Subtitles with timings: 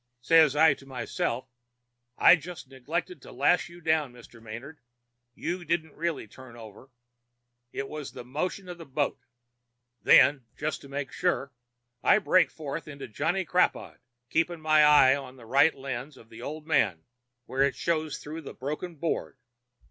[0.19, 1.47] Says I to myself:
[2.17, 4.41] 'I just neglected to lash you down, Mr.
[4.41, 4.79] Manard;
[5.35, 6.89] you didn't really turn over.
[7.71, 9.27] It was the motion of the boat.'
[10.01, 11.53] Then, just to make sure,
[12.01, 13.99] I break forth into 'Johnny Crapaud,'
[14.31, 17.03] keeping my eye on the right lens of the old man
[17.45, 19.37] where it showed through the broken board.